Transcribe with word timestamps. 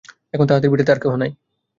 এখন 0.33 0.45
তাঁহাদের 0.47 0.69
ভিটাতে 0.71 0.91
আর 0.91 0.99
কেহ 1.03 1.13
নাই। 1.15 1.31